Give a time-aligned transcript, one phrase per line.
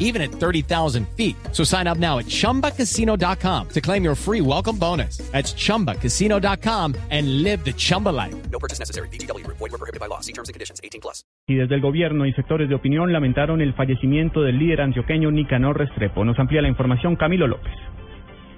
[0.00, 1.36] even at 30,000 feet.
[1.52, 5.18] So sign up now at chumbacasino.com to claim your free welcome bonus.
[5.30, 8.34] That's chumbacasino.com and live the Chumba life.
[8.50, 9.08] No purchase necessary.
[9.10, 9.46] BGW.
[9.46, 10.20] Void were prohibited by law.
[10.20, 10.80] See terms and conditions.
[10.82, 11.22] 18 plus.
[11.46, 15.78] Y desde el gobierno y sectores de opinión lamentaron el fallecimiento del líder antioqueño Nicanor
[15.78, 16.24] Restrepo.
[16.24, 17.72] Nos amplía la información Camilo López.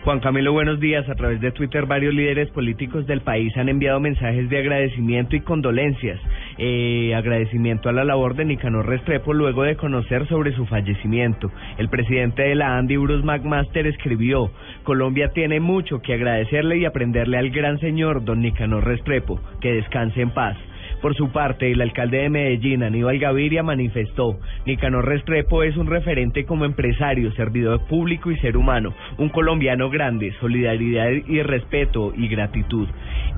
[0.05, 1.09] Juan Camilo, buenos días.
[1.09, 5.43] A través de Twitter, varios líderes políticos del país han enviado mensajes de agradecimiento y
[5.43, 6.19] condolencias.
[6.59, 11.51] Eh, agradecimiento a la labor de Nicanor Restrepo luego de conocer sobre su fallecimiento.
[11.79, 14.51] El presidente de la Andy, Bruce McMaster, escribió:
[14.83, 19.41] Colombia tiene mucho que agradecerle y aprenderle al gran señor don Nicanor Restrepo.
[19.61, 20.57] Que descanse en paz.
[21.03, 26.45] Por su parte, el alcalde de Medellín, Aníbal Gaviria, manifestó, Nicanor Restrepo es un referente
[26.45, 32.87] como empresario, servidor público y ser humano, un colombiano grande, solidaridad y respeto y gratitud.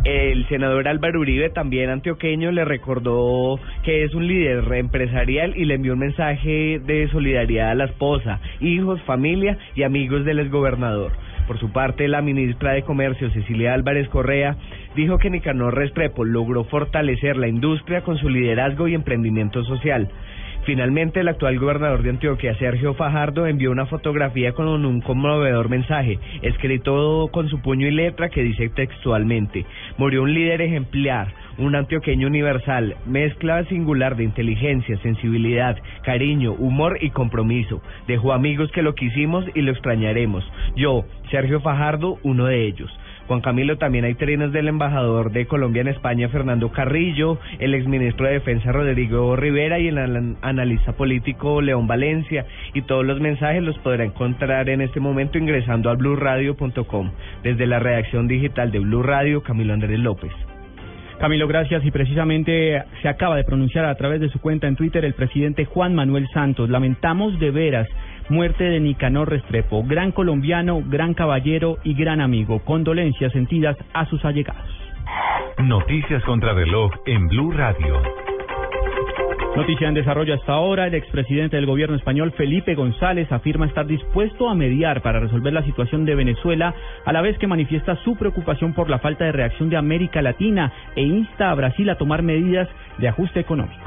[0.04, 5.76] El senador Álvaro Uribe, también antioqueño, le recordó que es un líder empresarial y le
[5.76, 11.12] envió un mensaje de solidaridad a la esposa, hijos, familia y amigos del exgobernador.
[11.46, 14.56] Por su parte, la ministra de Comercio, Cecilia Álvarez Correa,
[14.96, 20.08] dijo que Nicanor Restrepo logró fortalecer la industria con su liderazgo y emprendimiento social.
[20.64, 26.18] Finalmente, el actual gobernador de Antioquia, Sergio Fajardo, envió una fotografía con un conmovedor mensaje,
[26.40, 29.66] escrito con su puño y letra, que dice textualmente,
[29.98, 37.10] murió un líder ejemplar, un antioqueño universal, mezcla singular de inteligencia, sensibilidad, cariño, humor y
[37.10, 37.82] compromiso.
[38.06, 40.50] Dejó amigos que lo quisimos y lo extrañaremos.
[40.76, 42.90] Yo, Sergio Fajardo, uno de ellos.
[43.26, 48.26] Juan Camilo, también hay trinos del embajador de Colombia en España, Fernando Carrillo, el exministro
[48.26, 52.44] de Defensa, Rodrigo Rivera, y el analista político, León Valencia.
[52.74, 57.10] Y todos los mensajes los podrá encontrar en este momento ingresando a blurradio.com.
[57.42, 60.32] Desde la redacción digital de Blue Radio, Camilo Andrés López.
[61.18, 61.84] Camilo, gracias.
[61.84, 65.64] Y precisamente se acaba de pronunciar a través de su cuenta en Twitter el presidente
[65.64, 66.68] Juan Manuel Santos.
[66.68, 67.88] Lamentamos de veras
[68.28, 72.60] muerte de Nicanor Restrepo, gran colombiano, gran caballero y gran amigo.
[72.64, 74.68] Condolencias sentidas a sus allegados.
[75.58, 78.00] Noticias contra reloj en Blue Radio.
[79.56, 80.88] Noticia en desarrollo hasta ahora.
[80.88, 85.62] El expresidente del gobierno español, Felipe González, afirma estar dispuesto a mediar para resolver la
[85.62, 86.74] situación de Venezuela,
[87.04, 90.72] a la vez que manifiesta su preocupación por la falta de reacción de América Latina
[90.96, 92.68] e insta a Brasil a tomar medidas
[92.98, 93.83] de ajuste económico.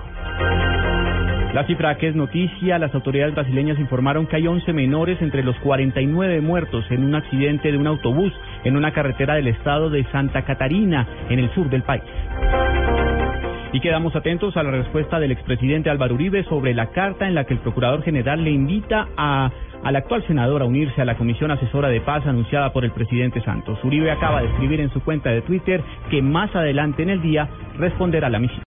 [1.53, 5.56] La cifra que es noticia, las autoridades brasileñas informaron que hay 11 menores entre los
[5.59, 8.31] 49 muertos en un accidente de un autobús
[8.63, 12.03] en una carretera del estado de Santa Catarina, en el sur del país.
[13.74, 17.46] Y quedamos atentos a la respuesta del expresidente Álvaro Uribe sobre la carta en la
[17.46, 19.52] que el procurador general le invita a
[19.84, 23.41] al actual senador a unirse a la Comisión Asesora de Paz anunciada por el presidente
[23.41, 23.78] Santos.
[23.84, 27.47] Uribe acaba de escribir en su cuenta de Twitter que más adelante en el día
[27.78, 28.63] responderá a la misión.